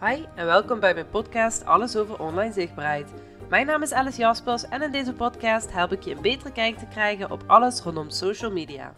Hi 0.00 0.24
en 0.34 0.46
welkom 0.46 0.80
bij 0.80 0.94
mijn 0.94 1.08
podcast 1.08 1.64
Alles 1.64 1.96
over 1.96 2.20
online 2.20 2.52
zichtbaarheid. 2.52 3.12
Mijn 3.48 3.66
naam 3.66 3.82
is 3.82 3.92
Alice 3.92 4.18
Jaspers 4.18 4.68
en 4.68 4.82
in 4.82 4.92
deze 4.92 5.12
podcast 5.12 5.72
help 5.72 5.92
ik 5.92 6.02
je 6.02 6.14
een 6.14 6.22
betere 6.22 6.52
kijk 6.52 6.78
te 6.78 6.86
krijgen 6.86 7.30
op 7.30 7.44
alles 7.46 7.80
rondom 7.80 8.10
social 8.10 8.52
media. 8.52 8.94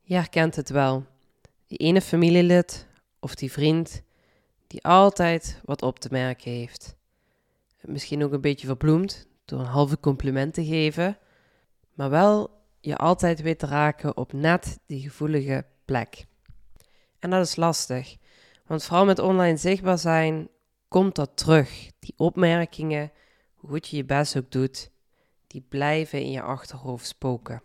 Je 0.00 0.14
herkent 0.14 0.56
het 0.56 0.68
wel. 0.68 1.06
Die 1.66 1.78
ene 1.78 2.00
familielid 2.00 2.86
of 3.20 3.34
die 3.34 3.52
vriend 3.52 4.02
die 4.66 4.84
altijd 4.84 5.60
wat 5.64 5.82
op 5.82 5.98
te 5.98 6.08
merken 6.10 6.50
heeft. 6.50 6.96
Misschien 7.80 8.24
ook 8.24 8.32
een 8.32 8.40
beetje 8.40 8.66
verbloemd 8.66 9.28
door 9.44 9.60
een 9.60 9.66
halve 9.66 10.00
compliment 10.00 10.54
te 10.54 10.64
geven, 10.64 11.18
maar 11.94 12.10
wel 12.10 12.50
je 12.80 12.96
altijd 12.96 13.42
weet 13.42 13.58
te 13.58 13.66
raken 13.66 14.16
op 14.16 14.32
net 14.32 14.78
die 14.86 15.00
gevoelige 15.00 15.64
plek. 15.84 16.26
En 17.18 17.30
dat 17.30 17.46
is 17.46 17.56
lastig, 17.56 18.16
want 18.68 18.84
vooral 18.84 19.04
met 19.04 19.18
online 19.18 19.56
zichtbaar 19.56 19.98
zijn 19.98 20.48
komt 20.88 21.14
dat 21.14 21.36
terug. 21.36 21.90
Die 21.98 22.14
opmerkingen, 22.16 23.12
hoe 23.54 23.70
goed 23.70 23.88
je 23.88 23.96
je 23.96 24.04
best 24.04 24.36
ook 24.36 24.50
doet, 24.50 24.90
die 25.46 25.64
blijven 25.68 26.20
in 26.20 26.30
je 26.30 26.42
achterhoofd 26.42 27.06
spoken. 27.06 27.62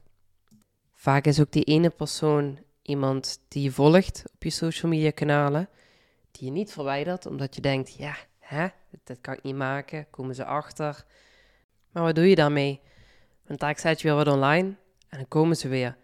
Vaak 0.94 1.26
is 1.26 1.40
ook 1.40 1.52
die 1.52 1.64
ene 1.64 1.90
persoon 1.90 2.60
iemand 2.82 3.42
die 3.48 3.64
je 3.64 3.72
volgt 3.72 4.24
op 4.34 4.44
je 4.44 4.50
social 4.50 4.92
media 4.92 5.12
kanalen, 5.12 5.70
die 6.32 6.46
je 6.46 6.52
niet 6.52 6.72
verwijdert 6.72 7.26
omdat 7.26 7.56
je 7.56 7.62
denkt, 7.62 7.96
ja, 7.96 8.16
hè, 8.40 8.68
dat 9.04 9.22
kan 9.22 9.34
ik 9.34 9.44
niet 9.44 9.56
maken, 9.56 10.10
komen 10.10 10.36
ze 10.36 10.46
achter. 10.46 11.06
Maar 11.92 12.04
wat 12.04 12.16
doe 12.16 12.30
je 12.30 12.36
daarmee? 12.36 12.82
Want 13.48 13.60
daar 13.60 13.80
zet 13.80 14.02
je 14.02 14.08
weer 14.08 14.18
wat 14.18 14.28
online 14.28 14.76
en 15.10 15.18
dan 15.18 15.28
komen 15.28 15.56
ze 15.56 15.68
weer. 15.68 15.98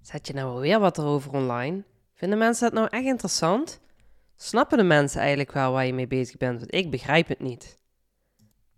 Zet 0.00 0.26
je 0.26 0.34
nou 0.34 0.60
weer 0.60 0.80
wat 0.80 0.98
erover 0.98 1.32
online? 1.32 1.84
Vinden 2.14 2.38
mensen 2.38 2.64
dat 2.64 2.72
nou 2.72 2.88
echt 2.90 3.04
interessant? 3.04 3.80
Snappen 4.36 4.78
de 4.78 4.84
mensen 4.84 5.20
eigenlijk 5.20 5.52
wel 5.52 5.72
waar 5.72 5.86
je 5.86 5.94
mee 5.94 6.06
bezig 6.06 6.36
bent? 6.36 6.58
Want 6.58 6.74
ik 6.74 6.90
begrijp 6.90 7.28
het 7.28 7.40
niet. 7.40 7.76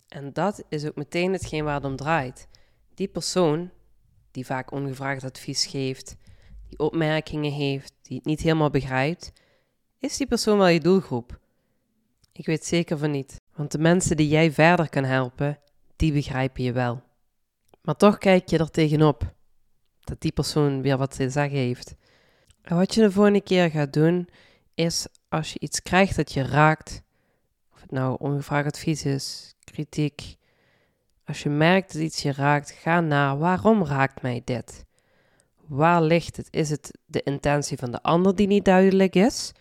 En 0.08 0.32
dat 0.32 0.64
is 0.68 0.86
ook 0.86 0.96
meteen 0.96 1.32
hetgeen 1.32 1.64
waar 1.64 1.74
het 1.74 1.84
om 1.84 1.96
draait. 1.96 2.48
Die 2.94 3.08
persoon 3.08 3.70
die 4.30 4.46
vaak 4.46 4.72
ongevraagd 4.72 5.24
advies 5.24 5.66
geeft, 5.66 6.16
die 6.68 6.78
opmerkingen 6.78 7.52
heeft, 7.52 7.94
die 8.02 8.16
het 8.16 8.26
niet 8.26 8.40
helemaal 8.40 8.70
begrijpt, 8.70 9.32
is 9.98 10.16
die 10.16 10.26
persoon 10.26 10.58
wel 10.58 10.66
je 10.66 10.80
doelgroep? 10.80 11.40
Ik 12.32 12.46
weet 12.46 12.64
zeker 12.64 12.98
van 12.98 13.10
niet, 13.10 13.40
want 13.54 13.72
de 13.72 13.78
mensen 13.78 14.16
die 14.16 14.28
jij 14.28 14.52
verder 14.52 14.88
kan 14.88 15.04
helpen, 15.04 15.58
die 15.96 16.12
begrijpen 16.12 16.62
je 16.64 16.72
wel. 16.72 17.02
Maar 17.82 17.96
toch 17.96 18.18
kijk 18.18 18.48
je 18.48 18.58
er 18.58 18.70
tegenop 18.70 19.34
dat 20.00 20.20
die 20.20 20.32
persoon 20.32 20.82
weer 20.82 20.96
wat 20.96 21.16
te 21.16 21.30
zeggen 21.30 21.58
heeft. 21.58 21.94
En 22.62 22.76
wat 22.76 22.94
je 22.94 23.00
de 23.00 23.10
volgende 23.10 23.40
keer 23.40 23.70
gaat 23.70 23.92
doen, 23.92 24.28
is 24.76 25.06
als 25.28 25.52
je 25.52 25.58
iets 25.58 25.82
krijgt 25.82 26.16
dat 26.16 26.32
je 26.32 26.42
raakt, 26.42 27.02
of 27.72 27.80
het 27.80 27.90
nou 27.90 28.16
ongevraagd 28.18 28.66
advies 28.66 29.04
is, 29.04 29.54
kritiek, 29.64 30.36
als 31.24 31.42
je 31.42 31.48
merkt 31.48 31.92
dat 31.92 32.02
iets 32.02 32.22
je 32.22 32.32
raakt, 32.32 32.70
ga 32.70 33.00
naar 33.00 33.38
waarom 33.38 33.84
raakt 33.84 34.22
mij 34.22 34.42
dit? 34.44 34.84
Waar 35.66 36.02
ligt 36.02 36.36
het? 36.36 36.48
Is 36.50 36.70
het 36.70 36.98
de 37.04 37.22
intentie 37.22 37.78
van 37.78 37.90
de 37.90 38.02
ander 38.02 38.34
die 38.34 38.46
niet 38.46 38.64
duidelijk 38.64 39.14
is? 39.14 39.52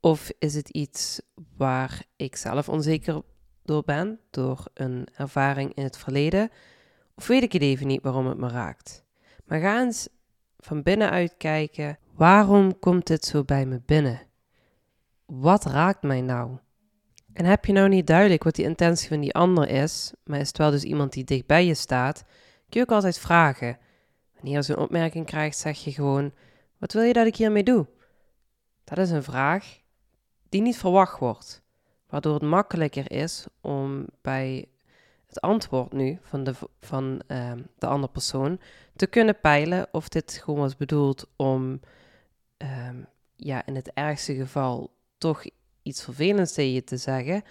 Of 0.00 0.30
is 0.38 0.54
het 0.54 0.68
iets 0.68 1.20
waar 1.56 2.02
ik 2.16 2.36
zelf 2.36 2.68
onzeker 2.68 3.22
door 3.62 3.82
ben, 3.84 4.20
door 4.30 4.64
een 4.74 5.08
ervaring 5.16 5.74
in 5.74 5.82
het 5.82 5.98
verleden? 5.98 6.50
Of 7.14 7.26
weet 7.26 7.42
ik 7.42 7.52
het 7.52 7.62
even 7.62 7.86
niet 7.86 8.02
waarom 8.02 8.26
het 8.26 8.38
me 8.38 8.48
raakt? 8.48 9.04
Maar 9.44 9.60
ga 9.60 9.80
eens 9.80 10.08
van 10.58 10.82
binnenuit 10.82 11.34
kijken, 11.36 11.98
waarom 12.16 12.78
komt 12.78 13.06
dit 13.06 13.24
zo 13.24 13.44
bij 13.44 13.66
me 13.66 13.80
binnen? 13.86 14.20
Wat 15.26 15.64
raakt 15.64 16.02
mij 16.02 16.20
nou? 16.20 16.58
En 17.32 17.44
heb 17.44 17.64
je 17.64 17.72
nou 17.72 17.88
niet 17.88 18.06
duidelijk 18.06 18.42
wat 18.42 18.54
die 18.54 18.64
intentie 18.64 19.08
van 19.08 19.20
die 19.20 19.34
ander 19.34 19.68
is, 19.68 20.12
maar 20.24 20.40
is 20.40 20.48
het 20.48 20.58
wel 20.58 20.70
dus 20.70 20.82
iemand 20.82 21.12
die 21.12 21.24
dicht 21.24 21.46
bij 21.46 21.66
je 21.66 21.74
staat, 21.74 22.24
kun 22.68 22.80
je 22.80 22.86
ook 22.86 22.92
altijd 22.92 23.18
vragen. 23.18 23.78
Wanneer 24.34 24.54
je 24.54 24.62
zo'n 24.62 24.76
opmerking 24.76 25.26
krijgt, 25.26 25.58
zeg 25.58 25.84
je 25.84 25.92
gewoon: 25.92 26.32
Wat 26.78 26.92
wil 26.92 27.02
je 27.02 27.12
dat 27.12 27.26
ik 27.26 27.36
hiermee 27.36 27.62
doe? 27.62 27.86
Dat 28.84 28.98
is 28.98 29.10
een 29.10 29.22
vraag 29.22 29.80
die 30.48 30.60
niet 30.60 30.78
verwacht 30.78 31.18
wordt, 31.18 31.62
waardoor 32.08 32.34
het 32.34 32.42
makkelijker 32.42 33.10
is 33.10 33.46
om 33.60 34.06
bij 34.22 34.68
het 35.26 35.40
antwoord 35.40 35.92
nu 35.92 36.18
van 36.22 36.44
de, 36.44 36.54
van, 36.80 37.20
uh, 37.28 37.52
de 37.78 37.86
andere 37.86 38.12
persoon 38.12 38.60
te 38.96 39.06
kunnen 39.06 39.40
peilen 39.40 39.88
of 39.90 40.08
dit 40.08 40.40
gewoon 40.44 40.60
was 40.60 40.76
bedoeld 40.76 41.26
om 41.36 41.80
ja, 43.36 43.66
in 43.66 43.74
het 43.74 43.90
ergste 43.94 44.34
geval 44.34 44.94
toch 45.18 45.44
iets 45.82 46.02
vervelends 46.04 46.52
tegen 46.52 46.72
je 46.72 46.84
te 46.84 46.96
zeggen, 46.96 47.42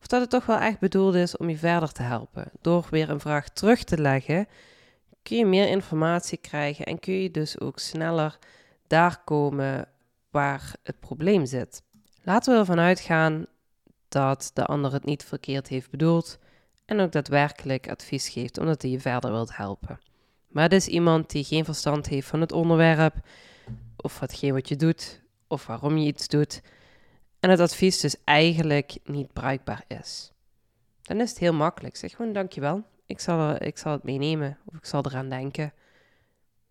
of 0.00 0.06
dat 0.06 0.20
het 0.20 0.30
toch 0.30 0.46
wel 0.46 0.58
echt 0.58 0.78
bedoeld 0.78 1.14
is 1.14 1.36
om 1.36 1.48
je 1.48 1.56
verder 1.56 1.92
te 1.92 2.02
helpen. 2.02 2.50
Door 2.60 2.86
weer 2.90 3.10
een 3.10 3.20
vraag 3.20 3.48
terug 3.48 3.84
te 3.84 3.98
leggen, 3.98 4.46
kun 5.22 5.36
je 5.36 5.46
meer 5.46 5.68
informatie 5.68 6.38
krijgen 6.38 6.84
en 6.84 6.98
kun 6.98 7.14
je 7.14 7.30
dus 7.30 7.60
ook 7.60 7.78
sneller 7.78 8.38
daar 8.86 9.24
komen 9.24 9.88
waar 10.30 10.74
het 10.82 11.00
probleem 11.00 11.46
zit. 11.46 11.82
Laten 12.22 12.52
we 12.52 12.58
ervan 12.58 12.78
uitgaan 12.78 13.46
dat 14.08 14.50
de 14.54 14.66
ander 14.66 14.92
het 14.92 15.04
niet 15.04 15.24
verkeerd 15.24 15.68
heeft 15.68 15.90
bedoeld 15.90 16.38
en 16.84 17.00
ook 17.00 17.12
daadwerkelijk 17.12 17.90
advies 17.90 18.28
geeft 18.28 18.58
omdat 18.58 18.82
hij 18.82 18.90
je 18.90 19.00
verder 19.00 19.30
wilt 19.30 19.56
helpen. 19.56 19.98
Maar 20.48 20.62
het 20.62 20.72
is 20.72 20.86
iemand 20.86 21.30
die 21.30 21.44
geen 21.44 21.64
verstand 21.64 22.06
heeft 22.06 22.26
van 22.26 22.40
het 22.40 22.52
onderwerp, 22.52 23.14
of 23.96 24.18
watgeen 24.18 24.52
wat 24.52 24.68
je 24.68 24.76
doet, 24.76 25.20
of 25.50 25.66
waarom 25.66 25.96
je 25.96 26.06
iets 26.06 26.28
doet, 26.28 26.60
en 27.40 27.50
het 27.50 27.60
advies 27.60 28.00
dus 28.00 28.16
eigenlijk 28.24 28.96
niet 29.04 29.32
bruikbaar 29.32 29.84
is. 29.86 30.32
Dan 31.02 31.20
is 31.20 31.30
het 31.30 31.38
heel 31.38 31.52
makkelijk. 31.52 31.96
Zeg 31.96 32.16
gewoon 32.16 32.32
dankjewel, 32.32 32.84
ik 33.06 33.20
zal, 33.20 33.62
ik 33.62 33.78
zal 33.78 33.92
het 33.92 34.02
meenemen, 34.02 34.58
of 34.64 34.76
ik 34.76 34.84
zal 34.84 35.04
eraan 35.04 35.28
denken. 35.28 35.72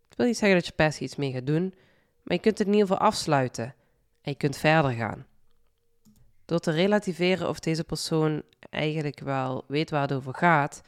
Het 0.07 0.17
wil 0.17 0.25
niet 0.25 0.37
zeggen 0.37 0.57
dat 0.57 0.67
je 0.67 0.73
per 0.73 0.91
se 0.91 1.03
iets 1.03 1.15
mee 1.15 1.31
gaat 1.31 1.45
doen, 1.47 1.73
maar 2.23 2.35
je 2.35 2.39
kunt 2.39 2.57
het 2.57 2.67
in 2.67 2.73
ieder 2.73 2.87
geval 2.87 3.07
afsluiten 3.07 3.75
en 4.21 4.31
je 4.31 4.35
kunt 4.35 4.57
verder 4.57 4.91
gaan. 4.91 5.25
Door 6.45 6.59
te 6.59 6.71
relativeren 6.71 7.49
of 7.49 7.59
deze 7.59 7.83
persoon 7.83 8.43
eigenlijk 8.69 9.19
wel 9.19 9.63
weet 9.67 9.89
waar 9.89 10.01
het 10.01 10.13
over 10.13 10.35
gaat, 10.35 10.81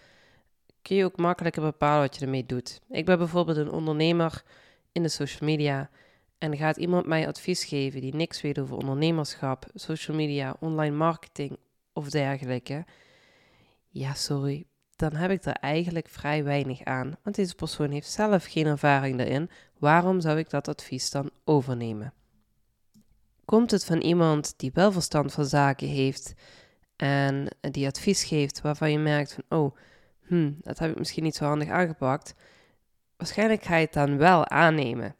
kun 0.81 0.95
je 0.95 1.05
ook 1.05 1.17
makkelijker 1.17 1.61
bepalen 1.61 2.01
wat 2.01 2.15
je 2.15 2.25
ermee 2.25 2.45
doet. 2.45 2.81
Ik 2.89 3.05
ben 3.05 3.17
bijvoorbeeld 3.17 3.57
een 3.57 3.71
ondernemer 3.71 4.43
in 4.91 5.03
de 5.03 5.09
social 5.09 5.49
media 5.49 5.89
en 6.41 6.57
gaat 6.57 6.77
iemand 6.77 7.05
mij 7.05 7.27
advies 7.27 7.63
geven 7.63 8.01
die 8.01 8.15
niks 8.15 8.41
weet 8.41 8.59
over 8.59 8.75
ondernemerschap, 8.75 9.65
social 9.73 10.17
media, 10.17 10.55
online 10.59 10.95
marketing 10.95 11.57
of 11.93 12.09
dergelijke. 12.09 12.85
Ja, 13.87 14.13
sorry, 14.13 14.65
dan 14.95 15.15
heb 15.15 15.31
ik 15.31 15.45
er 15.45 15.53
eigenlijk 15.53 16.09
vrij 16.09 16.43
weinig 16.43 16.83
aan, 16.83 17.17
want 17.23 17.35
deze 17.35 17.55
persoon 17.55 17.91
heeft 17.91 18.09
zelf 18.09 18.45
geen 18.45 18.65
ervaring 18.65 19.17
daarin. 19.17 19.49
Waarom 19.77 20.21
zou 20.21 20.37
ik 20.37 20.49
dat 20.49 20.67
advies 20.67 21.11
dan 21.11 21.29
overnemen? 21.43 22.13
Komt 23.45 23.71
het 23.71 23.85
van 23.85 23.99
iemand 24.01 24.53
die 24.57 24.71
wel 24.73 24.91
verstand 24.91 25.33
van 25.33 25.45
zaken 25.45 25.87
heeft 25.87 26.33
en 26.95 27.47
die 27.71 27.87
advies 27.87 28.23
geeft 28.23 28.61
waarvan 28.61 28.91
je 28.91 28.99
merkt 28.99 29.33
van, 29.33 29.59
oh, 29.59 29.75
hm, 30.21 30.51
dat 30.61 30.79
heb 30.79 30.91
ik 30.91 30.97
misschien 30.97 31.23
niet 31.23 31.35
zo 31.35 31.45
handig 31.45 31.69
aangepakt, 31.69 32.33
waarschijnlijk 33.17 33.63
ga 33.63 33.75
je 33.75 33.85
het 33.85 33.93
dan 33.93 34.17
wel 34.17 34.47
aannemen. 34.47 35.15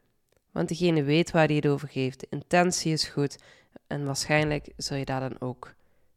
Want 0.52 0.68
degene 0.68 1.02
weet 1.02 1.30
waar 1.30 1.46
hij 1.46 1.56
het 1.56 1.66
over 1.66 1.88
geeft, 1.88 2.20
de 2.20 2.26
intentie 2.30 2.92
is 2.92 3.08
goed 3.08 3.38
en 3.86 4.04
waarschijnlijk 4.04 4.72
zul 4.76 4.96
je 4.96 5.04
daar 5.04 5.20
dan 5.20 5.40
ook 5.40 5.74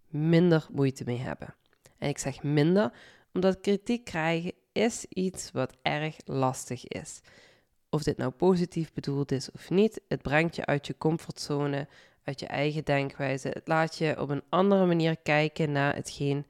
minder 0.08 0.68
moeite 0.72 1.04
mee 1.04 1.20
hebben. 1.20 1.56
En 1.98 2.10
ik 2.10 2.18
zeg 2.18 2.44
minder, 2.44 2.92
omdat 3.34 3.62
kritiek 3.62 4.06
krijgen 4.06 4.54
is 4.72 5.06
iets 5.10 5.52
wat 5.52 5.76
erg 5.82 6.16
lastig 6.26 6.88
is. 6.88 7.22
Of 7.90 8.04
dit 8.04 8.18
nou 8.18 8.32
positief 8.32 8.94
bedoeld 8.94 9.32
is 9.32 9.52
of 9.52 9.70
niet, 9.70 10.02
het 10.08 10.22
brengt 10.22 10.56
je 10.56 10.66
uit 10.66 10.88
je 10.88 10.98
comfortzone, 10.98 11.88
uit 12.24 12.40
je 12.40 12.48
eigen 12.48 12.84
denkwijze. 12.84 13.48
Het 13.48 13.68
laat 13.68 13.98
je 13.98 14.22
op 14.22 14.30
een 14.30 14.44
andere 14.50 14.86
manier 14.86 15.18
kijken 15.18 15.72
naar 15.72 15.96
hetgeen 15.96 16.46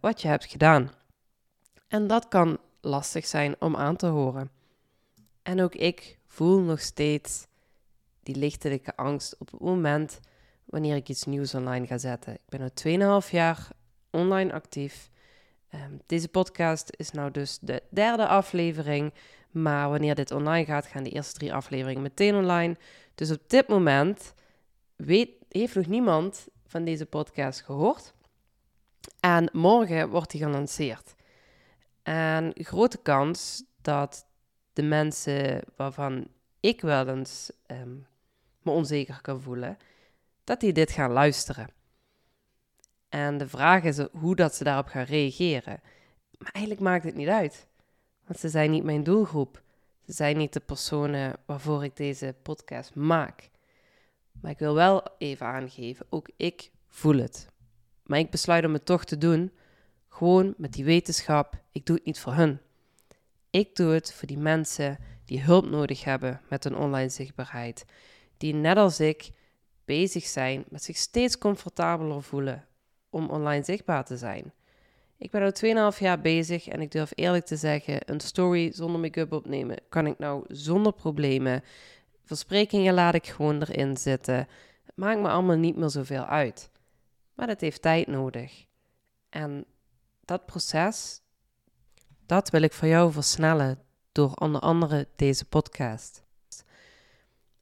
wat 0.00 0.22
je 0.22 0.28
hebt 0.28 0.44
gedaan. 0.44 0.90
En 1.88 2.06
dat 2.06 2.28
kan 2.28 2.58
lastig 2.80 3.26
zijn 3.26 3.56
om 3.58 3.76
aan 3.76 3.96
te 3.96 4.06
horen. 4.06 4.50
En 5.42 5.60
ook 5.60 5.74
ik 5.74 6.17
voel 6.38 6.60
nog 6.60 6.80
steeds 6.80 7.46
die 8.22 8.36
lichtelijke 8.36 8.96
angst 8.96 9.36
op 9.38 9.50
het 9.50 9.60
moment 9.60 10.20
wanneer 10.64 10.96
ik 10.96 11.08
iets 11.08 11.24
nieuws 11.24 11.54
online 11.54 11.86
ga 11.86 11.98
zetten. 11.98 12.32
Ik 12.32 12.48
ben 12.48 12.60
nu 12.60 12.68
2,5 13.22 13.30
jaar 13.30 13.68
online 14.10 14.52
actief. 14.52 15.10
Ehm, 15.68 15.92
deze 16.06 16.28
podcast 16.28 16.90
is 16.96 17.10
nou 17.10 17.30
dus 17.30 17.58
de 17.60 17.82
derde 17.90 18.26
aflevering. 18.26 19.14
Maar 19.50 19.90
wanneer 19.90 20.14
dit 20.14 20.30
online 20.30 20.64
gaat, 20.64 20.86
gaan 20.86 21.02
de 21.02 21.10
eerste 21.10 21.32
drie 21.38 21.54
afleveringen 21.54 22.02
meteen 22.02 22.34
online. 22.34 22.76
Dus 23.14 23.30
op 23.30 23.42
dit 23.46 23.68
moment 23.68 24.34
weet, 24.96 25.30
heeft 25.48 25.74
nog 25.74 25.86
niemand 25.86 26.48
van 26.66 26.84
deze 26.84 27.06
podcast 27.06 27.60
gehoord. 27.60 28.12
En 29.20 29.48
morgen 29.52 30.08
wordt 30.08 30.30
die 30.30 30.42
gelanceerd. 30.42 31.14
En 32.02 32.52
grote 32.54 32.98
kans 32.98 33.64
dat 33.80 34.27
de 34.78 34.84
mensen 34.84 35.60
waarvan 35.76 36.26
ik 36.60 36.80
wel 36.80 37.08
eens 37.08 37.50
um, 37.66 38.06
me 38.62 38.70
onzeker 38.70 39.20
kan 39.20 39.40
voelen, 39.40 39.78
dat 40.44 40.60
die 40.60 40.72
dit 40.72 40.90
gaan 40.90 41.10
luisteren. 41.10 41.68
En 43.08 43.38
de 43.38 43.48
vraag 43.48 43.82
is 43.82 43.98
hoe 43.98 44.36
dat 44.36 44.54
ze 44.54 44.64
daarop 44.64 44.86
gaan 44.86 45.04
reageren. 45.04 45.80
Maar 46.38 46.50
eigenlijk 46.52 46.84
maakt 46.84 47.04
het 47.04 47.14
niet 47.14 47.28
uit. 47.28 47.66
Want 48.26 48.38
ze 48.38 48.48
zijn 48.48 48.70
niet 48.70 48.84
mijn 48.84 49.02
doelgroep. 49.02 49.62
Ze 50.06 50.12
zijn 50.12 50.36
niet 50.36 50.52
de 50.52 50.60
personen 50.60 51.36
waarvoor 51.46 51.84
ik 51.84 51.96
deze 51.96 52.34
podcast 52.42 52.94
maak. 52.94 53.50
Maar 54.40 54.50
ik 54.50 54.58
wil 54.58 54.74
wel 54.74 55.02
even 55.18 55.46
aangeven, 55.46 56.06
ook 56.08 56.30
ik 56.36 56.70
voel 56.88 57.16
het. 57.16 57.48
Maar 58.02 58.18
ik 58.18 58.30
besluit 58.30 58.64
om 58.64 58.72
het 58.72 58.86
toch 58.86 59.04
te 59.04 59.18
doen, 59.18 59.52
gewoon 60.08 60.54
met 60.56 60.72
die 60.72 60.84
wetenschap, 60.84 61.62
ik 61.72 61.86
doe 61.86 61.96
het 61.96 62.04
niet 62.04 62.20
voor 62.20 62.34
hun. 62.34 62.60
Ik 63.58 63.76
doe 63.76 63.92
het 63.92 64.12
voor 64.12 64.28
die 64.28 64.38
mensen 64.38 64.98
die 65.24 65.42
hulp 65.42 65.70
nodig 65.70 66.04
hebben 66.04 66.40
met 66.48 66.64
hun 66.64 66.76
online 66.76 67.08
zichtbaarheid. 67.08 67.84
Die 68.36 68.54
net 68.54 68.76
als 68.76 69.00
ik 69.00 69.30
bezig 69.84 70.24
zijn 70.24 70.64
met 70.68 70.82
zich 70.82 70.96
steeds 70.96 71.38
comfortabeler 71.38 72.22
voelen 72.22 72.66
om 73.10 73.30
online 73.30 73.64
zichtbaar 73.64 74.04
te 74.04 74.16
zijn. 74.16 74.52
Ik 75.16 75.30
ben 75.30 75.42
nu 75.42 75.74
2,5 75.92 75.98
jaar 75.98 76.20
bezig 76.20 76.68
en 76.68 76.80
ik 76.80 76.90
durf 76.90 77.12
eerlijk 77.14 77.44
te 77.44 77.56
zeggen, 77.56 78.00
een 78.04 78.20
story 78.20 78.72
zonder 78.72 79.00
make-up 79.00 79.32
opnemen 79.32 79.78
kan 79.88 80.06
ik 80.06 80.18
nou 80.18 80.44
zonder 80.48 80.92
problemen. 80.92 81.62
Versprekingen 82.24 82.94
laat 82.94 83.14
ik 83.14 83.26
gewoon 83.26 83.62
erin 83.62 83.96
zitten. 83.96 84.48
Het 84.84 84.96
maakt 84.96 85.20
me 85.20 85.28
allemaal 85.28 85.56
niet 85.56 85.76
meer 85.76 85.90
zoveel 85.90 86.24
uit. 86.24 86.70
Maar 87.34 87.46
dat 87.46 87.60
heeft 87.60 87.82
tijd 87.82 88.06
nodig. 88.06 88.64
En 89.28 89.64
dat 90.24 90.46
proces, 90.46 91.20
dat 92.28 92.50
wil 92.50 92.62
ik 92.62 92.72
voor 92.72 92.88
jou 92.88 93.12
versnellen 93.12 93.78
door 94.12 94.32
onder 94.34 94.60
andere 94.60 95.08
deze 95.16 95.44
podcast. 95.44 96.22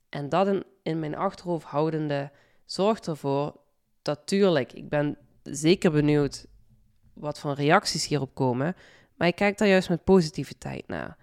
En 0.09 0.29
dat 0.29 0.65
in, 0.83 0.99
mijn 0.99 1.17
achterhoofd 1.17 1.67
houdende 1.67 2.31
zorgt 2.65 3.07
ervoor 3.07 3.57
dat 4.03 4.27
tuurlijk, 4.27 4.73
ik 4.73 4.89
ben 4.89 5.19
zeker 5.43 5.91
benieuwd 5.91 6.47
wat 7.13 7.39
voor 7.39 7.55
reacties 7.55 8.07
hierop 8.07 8.35
komen, 8.35 8.77
maar 9.15 9.29
ik 9.29 9.35
kijk 9.35 9.59
daar 9.59 9.69
juist 9.69 9.89
met 9.89 10.05
positiviteit 10.05 10.89
naar. 10.89 11.17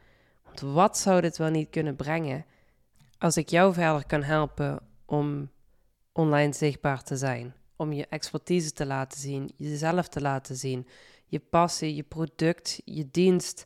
Want 0.43 0.59
wat 0.59 0.97
zou 0.97 1.21
dit 1.21 1.37
wel 1.37 1.49
niet 1.49 1.69
kunnen 1.69 1.95
brengen 1.95 2.45
als 3.17 3.37
ik 3.37 3.49
jou 3.49 3.73
verder 3.73 4.05
kan 4.05 4.23
helpen 4.23 4.79
om 5.05 5.51
online 6.11 6.53
zichtbaar 6.53 7.03
te 7.03 7.17
zijn? 7.17 7.53
Om 7.75 7.93
je 7.93 8.07
expertise 8.07 8.71
te 8.71 8.85
laten 8.85 9.19
zien, 9.19 9.51
jezelf 9.55 10.07
te 10.07 10.21
laten 10.21 10.55
zien, 10.55 10.87
je 11.33 11.39
passie, 11.39 11.95
je 11.95 12.03
product, 12.03 12.81
je 12.85 13.07
dienst. 13.11 13.65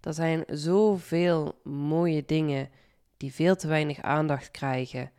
Er 0.00 0.14
zijn 0.14 0.44
zoveel 0.46 1.60
mooie 1.64 2.24
dingen 2.24 2.70
die 3.16 3.32
veel 3.32 3.56
te 3.56 3.66
weinig 3.68 4.00
aandacht 4.00 4.50
krijgen. 4.50 5.10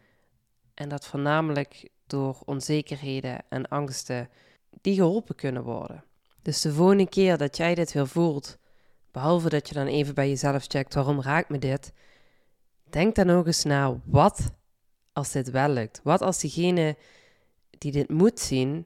En 0.73 0.89
dat 0.89 1.05
voornamelijk 1.05 1.89
door 2.07 2.41
onzekerheden 2.45 3.43
en 3.49 3.67
angsten 3.67 4.29
die 4.81 4.95
geholpen 4.95 5.35
kunnen 5.35 5.63
worden. 5.63 6.03
Dus 6.41 6.61
de 6.61 6.73
volgende 6.73 7.09
keer 7.09 7.37
dat 7.37 7.57
jij 7.57 7.75
dit 7.75 7.93
weer 7.93 8.07
voelt, 8.07 8.57
behalve 9.11 9.49
dat 9.49 9.67
je 9.67 9.73
dan 9.73 9.87
even 9.87 10.13
bij 10.13 10.29
jezelf 10.29 10.65
checkt 10.67 10.93
waarom 10.93 11.21
raakt 11.21 11.49
me 11.49 11.59
dit, 11.59 11.93
denk 12.89 13.15
dan 13.15 13.29
ook 13.29 13.45
eens 13.45 13.63
na 13.63 13.99
wat 14.05 14.51
als 15.13 15.31
dit 15.31 15.49
wel 15.49 15.69
lukt. 15.69 15.99
Wat 16.03 16.21
als 16.21 16.39
diegene 16.39 16.97
die 17.77 17.91
dit 17.91 18.09
moet 18.09 18.39
zien, 18.39 18.85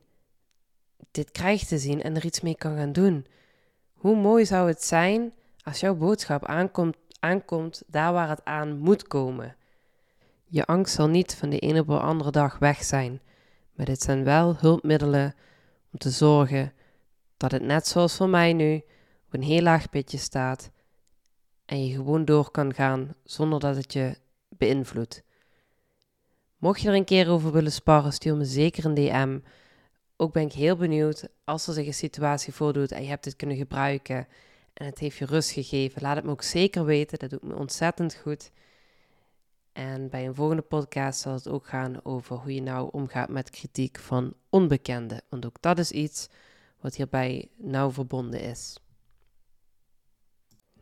dit 1.11 1.31
krijgt 1.31 1.67
te 1.67 1.77
zien 1.77 2.01
en 2.01 2.15
er 2.15 2.25
iets 2.25 2.41
mee 2.41 2.55
kan 2.55 2.77
gaan 2.77 2.91
doen. 2.91 3.25
Hoe 3.93 4.15
mooi 4.15 4.45
zou 4.45 4.67
het 4.67 4.83
zijn 4.83 5.33
als 5.63 5.79
jouw 5.79 5.95
boodschap 5.95 6.45
aankomt, 6.45 6.97
aankomt 7.19 7.83
daar 7.87 8.13
waar 8.13 8.29
het 8.29 8.45
aan 8.45 8.77
moet 8.77 9.07
komen. 9.07 9.55
Je 10.45 10.65
angst 10.65 10.95
zal 10.95 11.07
niet 11.07 11.35
van 11.35 11.49
de 11.49 11.59
ene 11.59 11.79
op 11.79 11.87
de 11.87 11.99
andere 11.99 12.31
dag 12.31 12.59
weg 12.59 12.83
zijn, 12.83 13.21
maar 13.73 13.85
dit 13.85 14.01
zijn 14.01 14.23
wel 14.23 14.55
hulpmiddelen 14.57 15.35
om 15.91 15.99
te 15.99 16.09
zorgen 16.09 16.73
dat 17.37 17.51
het 17.51 17.61
net 17.61 17.87
zoals 17.87 18.15
voor 18.15 18.29
mij 18.29 18.53
nu 18.53 18.75
op 19.25 19.33
een 19.33 19.43
heel 19.43 19.61
laag 19.61 19.89
pitje 19.89 20.17
staat 20.17 20.71
en 21.65 21.85
je 21.85 21.95
gewoon 21.95 22.25
door 22.25 22.51
kan 22.51 22.73
gaan 22.73 23.15
zonder 23.23 23.59
dat 23.59 23.75
het 23.75 23.93
je 23.93 24.17
beïnvloedt. 24.49 25.23
Mocht 26.57 26.81
je 26.81 26.87
er 26.87 26.95
een 26.95 27.05
keer 27.05 27.29
over 27.29 27.51
willen 27.51 27.71
sparren, 27.71 28.13
stuur 28.13 28.35
me 28.35 28.45
zeker 28.45 28.85
een 28.85 28.93
DM. 28.93 29.39
Ook 30.21 30.33
ben 30.33 30.45
ik 30.45 30.53
heel 30.53 30.75
benieuwd 30.75 31.27
als 31.43 31.67
er 31.67 31.73
zich 31.73 31.87
een 31.87 31.93
situatie 31.93 32.53
voordoet 32.53 32.91
en 32.91 33.03
je 33.03 33.09
hebt 33.09 33.23
dit 33.23 33.35
kunnen 33.35 33.57
gebruiken 33.57 34.27
en 34.73 34.85
het 34.85 34.99
heeft 34.99 35.17
je 35.17 35.25
rust 35.25 35.51
gegeven. 35.51 36.01
Laat 36.01 36.15
het 36.15 36.25
me 36.25 36.31
ook 36.31 36.41
zeker 36.41 36.85
weten, 36.85 37.19
dat 37.19 37.29
doet 37.29 37.43
me 37.43 37.55
ontzettend 37.55 38.15
goed. 38.15 38.51
En 39.73 40.09
bij 40.09 40.25
een 40.25 40.35
volgende 40.35 40.61
podcast 40.61 41.19
zal 41.19 41.33
het 41.33 41.47
ook 41.47 41.67
gaan 41.67 42.05
over 42.05 42.35
hoe 42.35 42.53
je 42.53 42.61
nou 42.61 42.89
omgaat 42.91 43.29
met 43.29 43.49
kritiek 43.49 43.99
van 43.99 44.33
onbekenden. 44.49 45.21
Want 45.29 45.45
ook 45.45 45.57
dat 45.59 45.77
is 45.77 45.91
iets 45.91 46.27
wat 46.79 46.95
hierbij 46.95 47.49
nauw 47.57 47.91
verbonden 47.91 48.41
is. 48.41 48.77